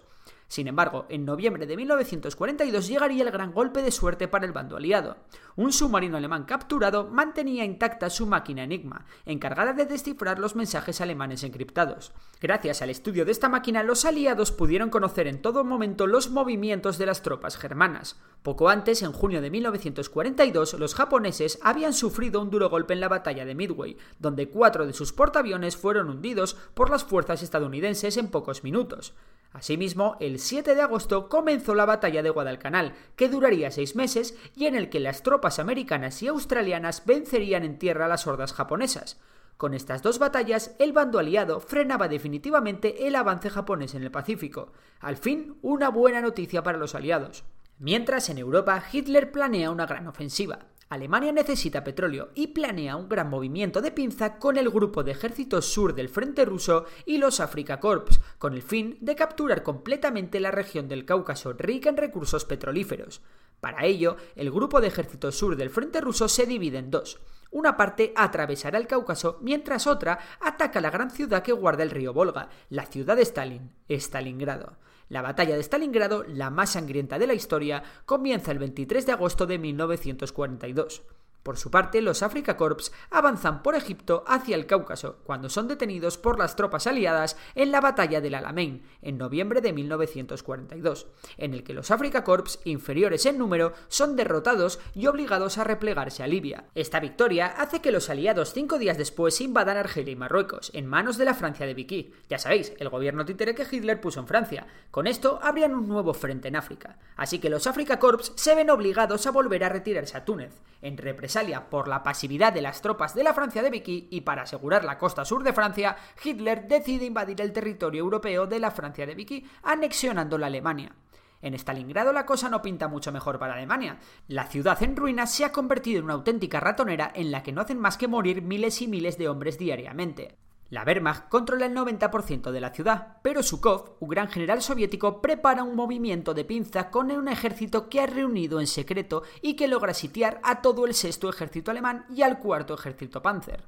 Sin 0.48 0.66
embargo, 0.66 1.04
en 1.10 1.26
noviembre 1.26 1.66
de 1.66 1.76
1942 1.76 2.88
llegaría 2.88 3.22
el 3.22 3.30
gran 3.30 3.52
golpe 3.52 3.82
de 3.82 3.90
suerte 3.90 4.28
para 4.28 4.46
el 4.46 4.52
bando 4.52 4.78
aliado. 4.78 5.18
Un 5.56 5.72
submarino 5.72 6.16
alemán 6.16 6.44
capturado 6.44 7.06
mantenía 7.06 7.66
intacta 7.66 8.08
su 8.08 8.26
máquina 8.26 8.64
Enigma, 8.64 9.04
encargada 9.26 9.74
de 9.74 9.84
descifrar 9.84 10.38
los 10.38 10.56
mensajes 10.56 11.02
alemanes 11.02 11.44
encriptados. 11.44 12.12
Gracias 12.40 12.80
al 12.80 12.88
estudio 12.88 13.26
de 13.26 13.32
esta 13.32 13.50
máquina, 13.50 13.82
los 13.82 14.06
aliados 14.06 14.50
pudieron 14.50 14.88
conocer 14.88 15.26
en 15.26 15.42
todo 15.42 15.64
momento 15.64 16.06
los 16.06 16.30
movimientos 16.30 16.96
de 16.96 17.04
las 17.04 17.20
tropas 17.22 17.58
germanas. 17.58 18.18
Poco 18.42 18.70
antes, 18.70 19.02
en 19.02 19.12
junio 19.12 19.42
de 19.42 19.50
1942, 19.50 20.74
los 20.74 20.94
japoneses 20.94 21.58
habían 21.62 21.92
sufrido 21.92 22.40
un 22.40 22.48
duro 22.48 22.70
golpe 22.70 22.94
en 22.94 23.00
la 23.00 23.08
batalla 23.08 23.44
de 23.44 23.54
Midway, 23.54 23.98
donde 24.18 24.48
cuatro 24.48 24.86
de 24.86 24.94
sus 24.94 25.12
portaaviones 25.12 25.76
fueron 25.76 26.08
hundidos 26.08 26.54
por 26.72 26.88
las 26.88 27.04
fuerzas 27.04 27.42
estadounidenses 27.42 28.16
en 28.16 28.28
pocos 28.28 28.64
minutos. 28.64 29.12
Asimismo, 29.52 30.16
el 30.20 30.37
7 30.38 30.74
de 30.74 30.82
agosto 30.82 31.28
comenzó 31.28 31.74
la 31.74 31.86
batalla 31.86 32.22
de 32.22 32.30
Guadalcanal, 32.30 32.94
que 33.16 33.28
duraría 33.28 33.70
seis 33.70 33.96
meses 33.96 34.36
y 34.56 34.66
en 34.66 34.74
el 34.74 34.88
que 34.90 35.00
las 35.00 35.22
tropas 35.22 35.58
americanas 35.58 36.22
y 36.22 36.28
australianas 36.28 37.04
vencerían 37.04 37.64
en 37.64 37.78
tierra 37.78 38.06
a 38.06 38.08
las 38.08 38.26
hordas 38.26 38.52
japonesas. 38.52 39.20
Con 39.56 39.74
estas 39.74 40.02
dos 40.02 40.20
batallas, 40.20 40.76
el 40.78 40.92
bando 40.92 41.18
aliado 41.18 41.58
frenaba 41.58 42.06
definitivamente 42.06 43.08
el 43.08 43.16
avance 43.16 43.50
japonés 43.50 43.94
en 43.94 44.04
el 44.04 44.10
Pacífico. 44.12 44.72
Al 45.00 45.16
fin, 45.16 45.58
una 45.62 45.88
buena 45.88 46.20
noticia 46.20 46.62
para 46.62 46.78
los 46.78 46.94
aliados. 46.94 47.44
Mientras 47.80 48.28
en 48.28 48.38
Europa, 48.38 48.82
Hitler 48.92 49.32
planea 49.32 49.70
una 49.70 49.86
gran 49.86 50.06
ofensiva. 50.06 50.60
Alemania 50.90 51.32
necesita 51.32 51.84
petróleo 51.84 52.30
y 52.34 52.48
planea 52.48 52.96
un 52.96 53.10
gran 53.10 53.28
movimiento 53.28 53.82
de 53.82 53.90
pinza 53.90 54.38
con 54.38 54.56
el 54.56 54.70
grupo 54.70 55.04
de 55.04 55.12
ejércitos 55.12 55.66
sur 55.66 55.94
del 55.94 56.08
frente 56.08 56.46
ruso 56.46 56.86
y 57.04 57.18
los 57.18 57.40
Afrika 57.40 57.78
Corps, 57.78 58.20
con 58.38 58.54
el 58.54 58.62
fin 58.62 58.96
de 59.02 59.14
capturar 59.14 59.62
completamente 59.62 60.40
la 60.40 60.50
región 60.50 60.88
del 60.88 61.04
Cáucaso 61.04 61.52
rica 61.52 61.90
en 61.90 61.98
recursos 61.98 62.46
petrolíferos. 62.46 63.20
Para 63.60 63.84
ello, 63.84 64.16
el 64.34 64.50
grupo 64.50 64.80
de 64.80 64.88
ejércitos 64.88 65.36
sur 65.36 65.56
del 65.56 65.68
frente 65.68 66.00
ruso 66.00 66.26
se 66.26 66.46
divide 66.46 66.78
en 66.78 66.90
dos. 66.90 67.20
Una 67.50 67.76
parte 67.76 68.14
atravesará 68.16 68.78
el 68.78 68.86
Cáucaso, 68.86 69.38
mientras 69.42 69.86
otra 69.86 70.18
ataca 70.40 70.80
la 70.80 70.90
gran 70.90 71.10
ciudad 71.10 71.42
que 71.42 71.52
guarda 71.52 71.82
el 71.82 71.90
río 71.90 72.14
Volga, 72.14 72.48
la 72.70 72.86
ciudad 72.86 73.16
de 73.16 73.22
Stalin, 73.22 73.72
Stalingrado. 73.88 74.76
La 75.08 75.22
batalla 75.22 75.56
de 75.56 75.62
Stalingrado, 75.62 76.24
la 76.24 76.50
más 76.50 76.72
sangrienta 76.72 77.18
de 77.18 77.26
la 77.26 77.34
historia, 77.34 77.82
comienza 78.04 78.52
el 78.52 78.58
23 78.58 79.06
de 79.06 79.12
agosto 79.12 79.46
de 79.46 79.58
1942. 79.58 81.02
Por 81.48 81.56
su 81.56 81.70
parte, 81.70 82.02
los 82.02 82.22
Afrika 82.22 82.58
Corps 82.58 82.92
avanzan 83.10 83.62
por 83.62 83.74
Egipto 83.74 84.22
hacia 84.26 84.54
el 84.54 84.66
Cáucaso, 84.66 85.20
cuando 85.24 85.48
son 85.48 85.66
detenidos 85.66 86.18
por 86.18 86.38
las 86.38 86.56
tropas 86.56 86.86
aliadas 86.86 87.38
en 87.54 87.72
la 87.72 87.80
batalla 87.80 88.20
del 88.20 88.34
Alamein, 88.34 88.82
en 89.00 89.16
noviembre 89.16 89.62
de 89.62 89.72
1942, 89.72 91.06
en 91.38 91.54
el 91.54 91.64
que 91.64 91.72
los 91.72 91.90
Afrika 91.90 92.22
Corps, 92.22 92.60
inferiores 92.64 93.24
en 93.24 93.38
número, 93.38 93.72
son 93.88 94.14
derrotados 94.14 94.78
y 94.94 95.06
obligados 95.06 95.56
a 95.56 95.64
replegarse 95.64 96.22
a 96.22 96.26
Libia. 96.26 96.66
Esta 96.74 97.00
victoria 97.00 97.46
hace 97.46 97.80
que 97.80 97.92
los 97.92 98.10
aliados 98.10 98.52
cinco 98.52 98.78
días 98.78 98.98
después 98.98 99.40
invadan 99.40 99.78
Argelia 99.78 100.12
y 100.12 100.16
Marruecos, 100.16 100.70
en 100.74 100.84
manos 100.84 101.16
de 101.16 101.24
la 101.24 101.32
Francia 101.32 101.64
de 101.64 101.72
Vichy. 101.72 102.12
Ya 102.28 102.38
sabéis, 102.38 102.74
el 102.78 102.90
gobierno 102.90 103.24
títere 103.24 103.54
que 103.54 103.66
Hitler 103.70 104.02
puso 104.02 104.20
en 104.20 104.26
Francia. 104.26 104.66
Con 104.90 105.06
esto 105.06 105.40
habrían 105.42 105.74
un 105.74 105.88
nuevo 105.88 106.12
frente 106.12 106.48
en 106.48 106.56
África. 106.56 106.98
Así 107.16 107.38
que 107.38 107.48
los 107.48 107.66
Afrika 107.66 107.98
Corps 107.98 108.34
se 108.36 108.54
ven 108.54 108.68
obligados 108.68 109.26
a 109.26 109.30
volver 109.30 109.64
a 109.64 109.70
retirarse 109.70 110.18
a 110.18 110.26
Túnez, 110.26 110.52
en 110.82 110.98
represalia 110.98 111.37
por 111.70 111.86
la 111.86 112.02
pasividad 112.02 112.52
de 112.52 112.62
las 112.62 112.82
tropas 112.82 113.14
de 113.14 113.22
la 113.22 113.32
Francia 113.32 113.62
de 113.62 113.70
Vichy 113.70 114.08
y 114.10 114.22
para 114.22 114.42
asegurar 114.42 114.84
la 114.84 114.98
costa 114.98 115.24
sur 115.24 115.44
de 115.44 115.52
Francia, 115.52 115.96
Hitler 116.22 116.66
decide 116.66 117.04
invadir 117.04 117.40
el 117.40 117.52
territorio 117.52 118.00
europeo 118.00 118.46
de 118.46 118.58
la 118.58 118.72
Francia 118.72 119.06
de 119.06 119.14
Vichy, 119.14 119.46
anexionando 119.62 120.36
la 120.36 120.48
Alemania. 120.48 120.92
En 121.40 121.54
Stalingrado 121.54 122.12
la 122.12 122.26
cosa 122.26 122.48
no 122.48 122.60
pinta 122.60 122.88
mucho 122.88 123.12
mejor 123.12 123.38
para 123.38 123.54
Alemania. 123.54 123.98
La 124.26 124.46
ciudad 124.46 124.82
en 124.82 124.96
ruinas 124.96 125.32
se 125.32 125.44
ha 125.44 125.52
convertido 125.52 126.00
en 126.00 126.06
una 126.06 126.14
auténtica 126.14 126.58
ratonera 126.58 127.12
en 127.14 127.30
la 127.30 127.44
que 127.44 127.52
no 127.52 127.60
hacen 127.60 127.78
más 127.78 127.96
que 127.96 128.08
morir 128.08 128.42
miles 128.42 128.82
y 128.82 128.88
miles 128.88 129.16
de 129.16 129.28
hombres 129.28 129.58
diariamente. 129.58 130.36
La 130.70 130.84
Wehrmacht 130.84 131.30
controla 131.30 131.64
el 131.64 131.74
90% 131.74 132.50
de 132.50 132.60
la 132.60 132.74
ciudad, 132.74 133.16
pero 133.22 133.42
Sukov, 133.42 133.96
un 134.00 134.08
gran 134.10 134.28
general 134.28 134.60
soviético, 134.60 135.22
prepara 135.22 135.62
un 135.62 135.74
movimiento 135.74 136.34
de 136.34 136.44
pinza 136.44 136.90
con 136.90 137.10
un 137.10 137.28
ejército 137.28 137.88
que 137.88 138.02
ha 138.02 138.06
reunido 138.06 138.60
en 138.60 138.66
secreto 138.66 139.22
y 139.40 139.54
que 139.54 139.66
logra 139.66 139.94
sitiar 139.94 140.40
a 140.44 140.60
todo 140.60 140.84
el 140.84 140.92
sexto 140.92 141.30
ejército 141.30 141.70
alemán 141.70 142.04
y 142.10 142.20
al 142.20 142.38
cuarto 142.38 142.74
ejército 142.74 143.22
panzer. 143.22 143.64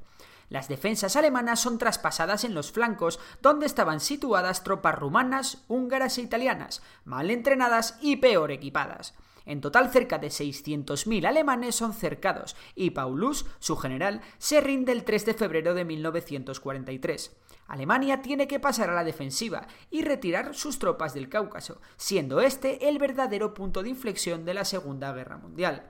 Las 0.51 0.69
defensas 0.69 1.17
alemanas 1.17 1.61
son 1.61 1.79
traspasadas 1.79 2.45
en 2.45 2.55
los 2.55 2.71
flancos, 2.71 3.19
donde 3.41 3.65
estaban 3.65 4.01
situadas 4.01 4.63
tropas 4.63 4.99
rumanas, 4.99 5.65
húngaras 5.69 6.19
e 6.19 6.23
italianas, 6.23 6.83
mal 7.07 7.31
entrenadas 7.31 7.97
y 8.03 8.17
peor 8.17 8.51
equipadas. 8.51 9.15
En 9.47 9.61
total, 9.61 9.91
cerca 9.91 10.19
de 10.19 10.29
600.000 10.29 11.27
alemanes 11.27 11.75
son 11.75 11.93
cercados 11.93 12.57
y 12.75 12.91
Paulus, 12.91 13.47
su 13.59 13.77
general, 13.77 14.21
se 14.39 14.61
rinde 14.61 14.93
el 14.93 15.05
3 15.05 15.27
de 15.27 15.35
febrero 15.35 15.75
de 15.75 15.85
1943. 15.85 17.37
Alemania 17.69 18.21
tiene 18.21 18.49
que 18.49 18.59
pasar 18.59 18.91
a 18.91 18.95
la 18.95 19.05
defensiva 19.05 19.69
y 19.91 20.03
retirar 20.03 20.55
sus 20.57 20.81
tropas 20.81 21.15
del 21.15 21.29
Cáucaso, 21.29 21.81
siendo 21.97 22.41
este 22.41 22.89
el 22.89 22.99
verdadero 22.99 23.55
punto 23.55 23.83
de 23.83 23.91
inflexión 23.91 24.45
de 24.45 24.55
la 24.55 24.65
Segunda 24.65 25.13
Guerra 25.13 25.39
Mundial. 25.39 25.85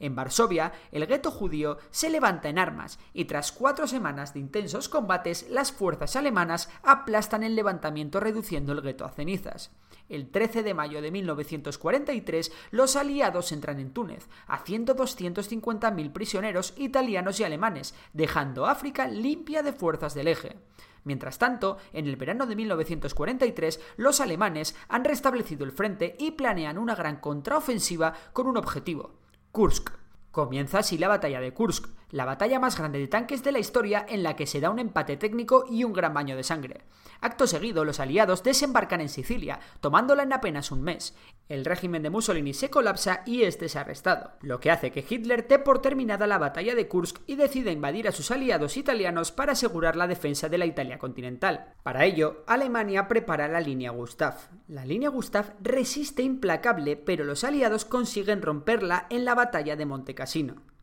En 0.00 0.16
Varsovia, 0.16 0.72
el 0.90 1.06
gueto 1.06 1.30
judío 1.30 1.78
se 1.90 2.10
levanta 2.10 2.48
en 2.48 2.58
armas 2.58 2.98
y 3.12 3.26
tras 3.26 3.52
cuatro 3.52 3.86
semanas 3.86 4.34
de 4.34 4.40
intensos 4.40 4.88
combates, 4.88 5.48
las 5.50 5.70
fuerzas 5.70 6.16
alemanas 6.16 6.68
aplastan 6.82 7.44
el 7.44 7.54
levantamiento 7.54 8.18
reduciendo 8.18 8.72
el 8.72 8.82
gueto 8.82 9.04
a 9.04 9.10
cenizas. 9.10 9.70
El 10.08 10.30
13 10.30 10.62
de 10.62 10.74
mayo 10.74 11.00
de 11.00 11.10
1943, 11.10 12.52
los 12.70 12.96
aliados 12.96 13.52
entran 13.52 13.80
en 13.80 13.92
Túnez, 13.92 14.28
haciendo 14.46 14.94
250.000 14.94 16.12
prisioneros 16.12 16.74
italianos 16.76 17.40
y 17.40 17.44
alemanes, 17.44 17.94
dejando 18.12 18.66
África 18.66 19.08
limpia 19.08 19.62
de 19.62 19.72
fuerzas 19.72 20.14
del 20.14 20.28
eje. 20.28 20.56
Mientras 21.04 21.38
tanto, 21.38 21.78
en 21.92 22.06
el 22.06 22.16
verano 22.16 22.46
de 22.46 22.56
1943, 22.56 23.80
los 23.96 24.20
alemanes 24.20 24.74
han 24.88 25.04
restablecido 25.04 25.64
el 25.64 25.72
frente 25.72 26.16
y 26.18 26.32
planean 26.32 26.78
una 26.78 26.94
gran 26.94 27.20
contraofensiva 27.20 28.14
con 28.32 28.46
un 28.46 28.56
objetivo, 28.56 29.12
Kursk. 29.52 29.90
Comienza 30.30 30.80
así 30.80 30.98
la 30.98 31.08
batalla 31.08 31.40
de 31.40 31.52
Kursk, 31.52 31.88
la 32.14 32.24
batalla 32.24 32.60
más 32.60 32.78
grande 32.78 33.00
de 33.00 33.08
tanques 33.08 33.42
de 33.42 33.50
la 33.50 33.58
historia 33.58 34.06
en 34.08 34.22
la 34.22 34.36
que 34.36 34.46
se 34.46 34.60
da 34.60 34.70
un 34.70 34.78
empate 34.78 35.16
técnico 35.16 35.64
y 35.68 35.82
un 35.82 35.92
gran 35.92 36.14
baño 36.14 36.36
de 36.36 36.44
sangre. 36.44 36.82
Acto 37.20 37.48
seguido, 37.48 37.84
los 37.84 37.98
aliados 37.98 38.44
desembarcan 38.44 39.00
en 39.00 39.08
Sicilia, 39.08 39.58
tomándola 39.80 40.22
en 40.22 40.32
apenas 40.32 40.70
un 40.70 40.82
mes. 40.82 41.16
El 41.48 41.64
régimen 41.64 42.04
de 42.04 42.10
Mussolini 42.10 42.54
se 42.54 42.70
colapsa 42.70 43.22
y 43.26 43.42
este 43.42 43.66
es 43.66 43.74
arrestado, 43.74 44.30
lo 44.42 44.60
que 44.60 44.70
hace 44.70 44.92
que 44.92 45.04
Hitler 45.08 45.48
dé 45.48 45.58
por 45.58 45.82
terminada 45.82 46.28
la 46.28 46.38
batalla 46.38 46.76
de 46.76 46.86
Kursk 46.86 47.18
y 47.26 47.34
decida 47.34 47.72
invadir 47.72 48.06
a 48.06 48.12
sus 48.12 48.30
aliados 48.30 48.76
italianos 48.76 49.32
para 49.32 49.52
asegurar 49.52 49.96
la 49.96 50.06
defensa 50.06 50.48
de 50.48 50.58
la 50.58 50.66
Italia 50.66 50.98
continental. 50.98 51.72
Para 51.82 52.04
ello, 52.04 52.44
Alemania 52.46 53.08
prepara 53.08 53.48
la 53.48 53.60
línea 53.60 53.90
Gustav. 53.90 54.36
La 54.68 54.84
línea 54.84 55.08
Gustav 55.08 55.54
resiste 55.60 56.22
implacable, 56.22 56.96
pero 56.96 57.24
los 57.24 57.42
aliados 57.42 57.84
consiguen 57.84 58.40
romperla 58.40 59.08
en 59.10 59.24
la 59.24 59.34
batalla 59.34 59.74
de 59.74 59.86
Monte 59.86 60.14
Cassino. 60.14 60.73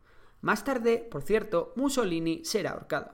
Más 0.41 0.63
tarde, 0.63 1.07
por 1.09 1.21
cierto, 1.21 1.73
Mussolini 1.75 2.43
será 2.43 2.71
ahorcado. 2.71 3.11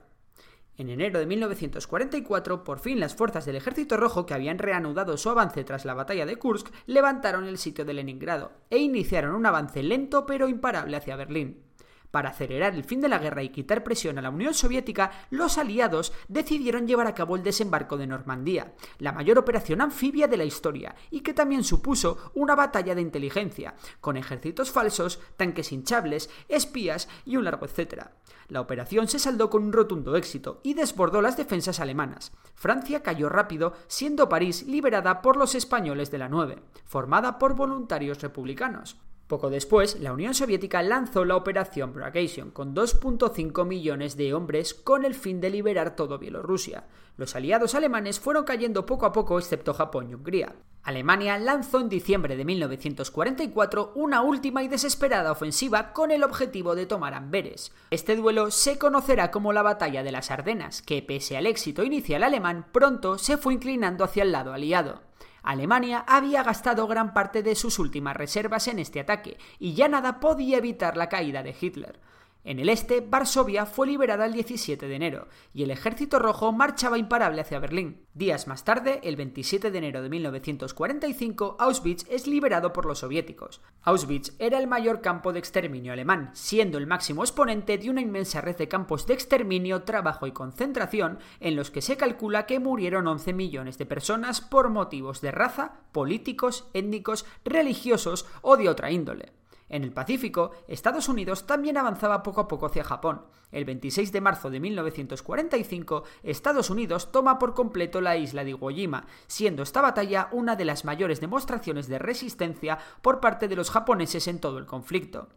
En 0.76 0.88
enero 0.88 1.18
de 1.18 1.26
1944, 1.26 2.62
por 2.62 2.78
fin 2.78 3.00
las 3.00 3.14
fuerzas 3.14 3.44
del 3.44 3.56
Ejército 3.56 3.96
Rojo, 3.96 4.26
que 4.26 4.34
habían 4.34 4.58
reanudado 4.58 5.16
su 5.16 5.28
avance 5.28 5.64
tras 5.64 5.84
la 5.84 5.94
batalla 5.94 6.24
de 6.24 6.36
Kursk, 6.36 6.68
levantaron 6.86 7.46
el 7.46 7.58
sitio 7.58 7.84
de 7.84 7.94
Leningrado 7.94 8.52
e 8.70 8.78
iniciaron 8.78 9.34
un 9.34 9.44
avance 9.44 9.82
lento 9.82 10.24
pero 10.24 10.48
imparable 10.48 10.96
hacia 10.96 11.16
Berlín. 11.16 11.67
Para 12.10 12.30
acelerar 12.30 12.74
el 12.74 12.84
fin 12.84 13.00
de 13.00 13.08
la 13.08 13.18
guerra 13.18 13.42
y 13.42 13.50
quitar 13.50 13.84
presión 13.84 14.18
a 14.18 14.22
la 14.22 14.30
Unión 14.30 14.54
Soviética, 14.54 15.10
los 15.30 15.58
aliados 15.58 16.12
decidieron 16.28 16.86
llevar 16.86 17.06
a 17.06 17.14
cabo 17.14 17.36
el 17.36 17.42
desembarco 17.42 17.98
de 17.98 18.06
Normandía, 18.06 18.72
la 18.98 19.12
mayor 19.12 19.38
operación 19.38 19.82
anfibia 19.82 20.26
de 20.26 20.38
la 20.38 20.44
historia, 20.44 20.94
y 21.10 21.20
que 21.20 21.34
también 21.34 21.64
supuso 21.64 22.32
una 22.34 22.54
batalla 22.54 22.94
de 22.94 23.02
inteligencia, 23.02 23.74
con 24.00 24.16
ejércitos 24.16 24.70
falsos, 24.70 25.20
tanques 25.36 25.70
hinchables, 25.70 26.30
espías 26.48 27.08
y 27.26 27.36
un 27.36 27.44
largo 27.44 27.66
etcétera. 27.66 28.12
La 28.48 28.62
operación 28.62 29.08
se 29.08 29.18
saldó 29.18 29.50
con 29.50 29.62
un 29.62 29.72
rotundo 29.72 30.16
éxito 30.16 30.60
y 30.62 30.72
desbordó 30.72 31.20
las 31.20 31.36
defensas 31.36 31.80
alemanas. 31.80 32.32
Francia 32.54 33.02
cayó 33.02 33.28
rápido, 33.28 33.74
siendo 33.86 34.30
París 34.30 34.66
liberada 34.66 35.20
por 35.20 35.36
los 35.36 35.54
españoles 35.54 36.10
de 36.10 36.18
la 36.18 36.30
9, 36.30 36.62
formada 36.86 37.38
por 37.38 37.54
voluntarios 37.54 38.22
republicanos. 38.22 38.96
Poco 39.28 39.50
después, 39.50 40.00
la 40.00 40.14
Unión 40.14 40.32
Soviética 40.32 40.82
lanzó 40.82 41.26
la 41.26 41.36
Operación 41.36 41.92
Bagration 41.92 42.50
con 42.50 42.74
2.5 42.74 43.66
millones 43.66 44.16
de 44.16 44.32
hombres 44.32 44.72
con 44.72 45.04
el 45.04 45.14
fin 45.14 45.42
de 45.42 45.50
liberar 45.50 45.94
todo 45.96 46.18
Bielorrusia. 46.18 46.86
Los 47.18 47.36
aliados 47.36 47.74
alemanes 47.74 48.18
fueron 48.20 48.44
cayendo 48.44 48.86
poco 48.86 49.04
a 49.04 49.12
poco 49.12 49.38
excepto 49.38 49.74
Japón 49.74 50.08
y 50.08 50.14
Hungría. 50.14 50.56
Alemania 50.82 51.36
lanzó 51.36 51.78
en 51.80 51.90
diciembre 51.90 52.36
de 52.38 52.46
1944 52.46 53.92
una 53.96 54.22
última 54.22 54.62
y 54.62 54.68
desesperada 54.68 55.30
ofensiva 55.30 55.92
con 55.92 56.10
el 56.10 56.22
objetivo 56.22 56.74
de 56.74 56.86
tomar 56.86 57.12
Amberes. 57.12 57.72
Este 57.90 58.16
duelo 58.16 58.50
se 58.50 58.78
conocerá 58.78 59.30
como 59.30 59.52
la 59.52 59.60
Batalla 59.60 60.02
de 60.02 60.12
las 60.12 60.30
Ardenas, 60.30 60.80
que 60.80 61.02
pese 61.02 61.36
al 61.36 61.46
éxito 61.46 61.82
inicial 61.82 62.22
alemán, 62.22 62.64
pronto 62.72 63.18
se 63.18 63.36
fue 63.36 63.52
inclinando 63.52 64.04
hacia 64.04 64.22
el 64.22 64.32
lado 64.32 64.54
aliado. 64.54 65.02
Alemania 65.42 66.04
había 66.06 66.42
gastado 66.42 66.86
gran 66.86 67.14
parte 67.14 67.42
de 67.42 67.54
sus 67.54 67.78
últimas 67.78 68.16
reservas 68.16 68.68
en 68.68 68.78
este 68.78 69.00
ataque, 69.00 69.38
y 69.58 69.74
ya 69.74 69.88
nada 69.88 70.20
podía 70.20 70.58
evitar 70.58 70.96
la 70.96 71.08
caída 71.08 71.42
de 71.42 71.54
Hitler. 71.58 72.00
En 72.48 72.58
el 72.58 72.70
este, 72.70 73.02
Varsovia 73.02 73.66
fue 73.66 73.86
liberada 73.86 74.24
el 74.24 74.32
17 74.32 74.88
de 74.88 74.96
enero 74.96 75.28
y 75.52 75.64
el 75.64 75.70
ejército 75.70 76.18
rojo 76.18 76.50
marchaba 76.50 76.96
imparable 76.96 77.42
hacia 77.42 77.58
Berlín. 77.58 78.06
Días 78.14 78.46
más 78.46 78.64
tarde, 78.64 79.00
el 79.02 79.16
27 79.16 79.70
de 79.70 79.76
enero 79.76 80.00
de 80.00 80.08
1945, 80.08 81.56
Auschwitz 81.58 82.06
es 82.08 82.26
liberado 82.26 82.72
por 82.72 82.86
los 82.86 83.00
soviéticos. 83.00 83.60
Auschwitz 83.82 84.32
era 84.38 84.58
el 84.58 84.66
mayor 84.66 85.02
campo 85.02 85.34
de 85.34 85.40
exterminio 85.40 85.92
alemán, 85.92 86.30
siendo 86.32 86.78
el 86.78 86.86
máximo 86.86 87.22
exponente 87.22 87.76
de 87.76 87.90
una 87.90 88.00
inmensa 88.00 88.40
red 88.40 88.56
de 88.56 88.66
campos 88.66 89.06
de 89.06 89.12
exterminio, 89.12 89.82
trabajo 89.82 90.26
y 90.26 90.32
concentración 90.32 91.18
en 91.40 91.54
los 91.54 91.70
que 91.70 91.82
se 91.82 91.98
calcula 91.98 92.46
que 92.46 92.60
murieron 92.60 93.08
11 93.08 93.34
millones 93.34 93.76
de 93.76 93.84
personas 93.84 94.40
por 94.40 94.70
motivos 94.70 95.20
de 95.20 95.32
raza, 95.32 95.82
políticos, 95.92 96.70
étnicos, 96.72 97.26
religiosos 97.44 98.24
o 98.40 98.56
de 98.56 98.70
otra 98.70 98.90
índole. 98.90 99.34
En 99.68 99.84
el 99.84 99.92
Pacífico, 99.92 100.52
Estados 100.66 101.08
Unidos 101.08 101.46
también 101.46 101.76
avanzaba 101.76 102.22
poco 102.22 102.40
a 102.40 102.48
poco 102.48 102.66
hacia 102.66 102.84
Japón. 102.84 103.22
El 103.52 103.64
26 103.64 104.12
de 104.12 104.20
marzo 104.20 104.50
de 104.50 104.60
1945, 104.60 106.04
Estados 106.22 106.70
Unidos 106.70 107.12
toma 107.12 107.38
por 107.38 107.54
completo 107.54 108.00
la 108.00 108.16
isla 108.16 108.44
de 108.44 108.50
Iwo 108.50 108.70
Jima, 108.70 109.06
siendo 109.26 109.62
esta 109.62 109.80
batalla 109.80 110.28
una 110.32 110.56
de 110.56 110.64
las 110.64 110.84
mayores 110.84 111.20
demostraciones 111.20 111.88
de 111.88 111.98
resistencia 111.98 112.78
por 113.02 113.20
parte 113.20 113.48
de 113.48 113.56
los 113.56 113.70
japoneses 113.70 114.26
en 114.28 114.40
todo 114.40 114.58
el 114.58 114.66
conflicto. 114.66 115.28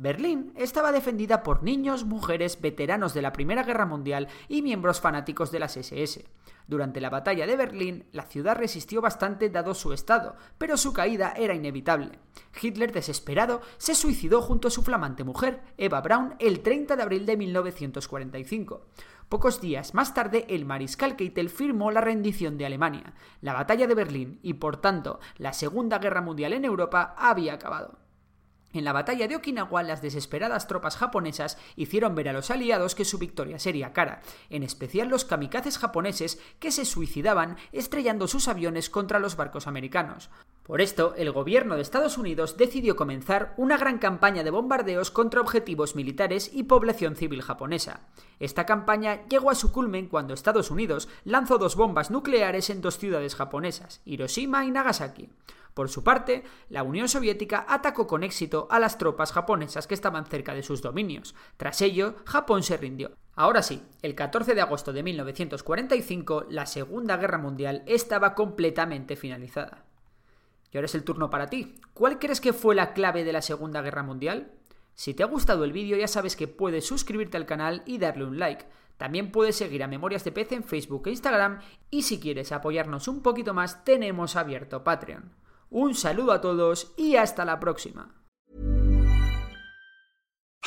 Berlín 0.00 0.52
estaba 0.54 0.92
defendida 0.92 1.42
por 1.42 1.64
niños, 1.64 2.04
mujeres, 2.04 2.60
veteranos 2.60 3.14
de 3.14 3.22
la 3.22 3.32
Primera 3.32 3.64
Guerra 3.64 3.84
Mundial 3.84 4.28
y 4.48 4.62
miembros 4.62 5.00
fanáticos 5.00 5.50
de 5.50 5.58
las 5.58 5.76
SS. 5.76 6.24
Durante 6.68 7.00
la 7.00 7.10
batalla 7.10 7.48
de 7.48 7.56
Berlín, 7.56 8.04
la 8.12 8.22
ciudad 8.22 8.56
resistió 8.56 9.00
bastante 9.00 9.50
dado 9.50 9.74
su 9.74 9.92
estado, 9.92 10.36
pero 10.56 10.76
su 10.76 10.92
caída 10.92 11.34
era 11.36 11.52
inevitable. 11.52 12.20
Hitler, 12.62 12.92
desesperado, 12.92 13.60
se 13.76 13.96
suicidó 13.96 14.40
junto 14.40 14.68
a 14.68 14.70
su 14.70 14.84
flamante 14.84 15.24
mujer, 15.24 15.62
Eva 15.76 16.00
Braun, 16.00 16.36
el 16.38 16.60
30 16.60 16.94
de 16.94 17.02
abril 17.02 17.26
de 17.26 17.36
1945. 17.36 18.86
Pocos 19.28 19.60
días 19.60 19.94
más 19.94 20.14
tarde, 20.14 20.46
el 20.48 20.64
mariscal 20.64 21.16
Keitel 21.16 21.50
firmó 21.50 21.90
la 21.90 22.02
rendición 22.02 22.56
de 22.56 22.66
Alemania. 22.66 23.14
La 23.40 23.52
batalla 23.52 23.88
de 23.88 23.96
Berlín 23.96 24.38
y, 24.44 24.54
por 24.54 24.76
tanto, 24.76 25.18
la 25.38 25.52
Segunda 25.52 25.98
Guerra 25.98 26.20
Mundial 26.20 26.52
en 26.52 26.64
Europa 26.64 27.16
había 27.18 27.54
acabado. 27.54 28.07
En 28.74 28.84
la 28.84 28.92
batalla 28.92 29.26
de 29.28 29.36
Okinawa, 29.36 29.82
las 29.82 30.02
desesperadas 30.02 30.66
tropas 30.66 30.96
japonesas 30.96 31.56
hicieron 31.74 32.14
ver 32.14 32.28
a 32.28 32.34
los 32.34 32.50
aliados 32.50 32.94
que 32.94 33.06
su 33.06 33.16
victoria 33.18 33.58
sería 33.58 33.94
cara, 33.94 34.20
en 34.50 34.62
especial 34.62 35.08
los 35.08 35.24
kamikazes 35.24 35.78
japoneses 35.78 36.38
que 36.58 36.70
se 36.70 36.84
suicidaban 36.84 37.56
estrellando 37.72 38.28
sus 38.28 38.46
aviones 38.46 38.90
contra 38.90 39.20
los 39.20 39.36
barcos 39.36 39.66
americanos. 39.66 40.28
Por 40.64 40.82
esto, 40.82 41.14
el 41.16 41.32
gobierno 41.32 41.76
de 41.76 41.80
Estados 41.80 42.18
Unidos 42.18 42.58
decidió 42.58 42.94
comenzar 42.94 43.54
una 43.56 43.78
gran 43.78 43.96
campaña 43.96 44.44
de 44.44 44.50
bombardeos 44.50 45.10
contra 45.10 45.40
objetivos 45.40 45.96
militares 45.96 46.50
y 46.52 46.64
población 46.64 47.16
civil 47.16 47.40
japonesa. 47.40 48.00
Esta 48.38 48.66
campaña 48.66 49.26
llegó 49.28 49.50
a 49.50 49.54
su 49.54 49.72
culmen 49.72 50.08
cuando 50.08 50.34
Estados 50.34 50.70
Unidos 50.70 51.08
lanzó 51.24 51.56
dos 51.56 51.74
bombas 51.74 52.10
nucleares 52.10 52.68
en 52.68 52.82
dos 52.82 52.98
ciudades 52.98 53.34
japonesas, 53.34 54.02
Hiroshima 54.04 54.66
y 54.66 54.70
Nagasaki. 54.70 55.30
Por 55.74 55.88
su 55.88 56.02
parte, 56.02 56.42
la 56.68 56.82
Unión 56.82 57.08
Soviética 57.08 57.64
atacó 57.68 58.06
con 58.06 58.24
éxito 58.24 58.66
a 58.70 58.78
las 58.78 58.98
tropas 58.98 59.32
japonesas 59.32 59.86
que 59.86 59.94
estaban 59.94 60.26
cerca 60.26 60.54
de 60.54 60.62
sus 60.62 60.82
dominios. 60.82 61.34
Tras 61.56 61.80
ello, 61.82 62.16
Japón 62.24 62.62
se 62.62 62.76
rindió. 62.76 63.12
Ahora 63.34 63.62
sí, 63.62 63.82
el 64.02 64.14
14 64.14 64.54
de 64.54 64.60
agosto 64.60 64.92
de 64.92 65.02
1945, 65.02 66.46
la 66.50 66.66
Segunda 66.66 67.16
Guerra 67.16 67.38
Mundial 67.38 67.84
estaba 67.86 68.34
completamente 68.34 69.14
finalizada. 69.14 69.84
Y 70.72 70.76
ahora 70.76 70.86
es 70.86 70.94
el 70.94 71.04
turno 71.04 71.30
para 71.30 71.48
ti. 71.48 71.76
¿Cuál 71.94 72.18
crees 72.18 72.40
que 72.40 72.52
fue 72.52 72.74
la 72.74 72.92
clave 72.92 73.24
de 73.24 73.32
la 73.32 73.42
Segunda 73.42 73.80
Guerra 73.80 74.02
Mundial? 74.02 74.52
Si 74.94 75.14
te 75.14 75.22
ha 75.22 75.26
gustado 75.26 75.64
el 75.64 75.72
vídeo 75.72 75.96
ya 75.96 76.08
sabes 76.08 76.34
que 76.34 76.48
puedes 76.48 76.84
suscribirte 76.84 77.36
al 77.36 77.46
canal 77.46 77.82
y 77.86 77.98
darle 77.98 78.24
un 78.24 78.38
like. 78.38 78.66
También 78.96 79.30
puedes 79.30 79.54
seguir 79.54 79.84
a 79.84 79.86
Memorias 79.86 80.24
de 80.24 80.32
PC 80.32 80.56
en 80.56 80.64
Facebook 80.64 81.06
e 81.06 81.10
Instagram 81.10 81.60
y 81.88 82.02
si 82.02 82.18
quieres 82.18 82.50
apoyarnos 82.50 83.06
un 83.06 83.22
poquito 83.22 83.54
más 83.54 83.84
tenemos 83.84 84.34
abierto 84.34 84.82
Patreon. 84.82 85.30
Un 85.70 85.94
saludo 85.94 86.32
a 86.32 86.40
todos 86.40 86.92
y 86.96 87.16
hasta 87.16 87.44
la 87.44 87.60
próxima. 87.60 88.14